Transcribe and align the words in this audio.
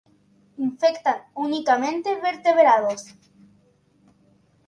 Infectan 0.67 1.19
únicamente 1.35 2.09
vertebrados. 2.23 3.01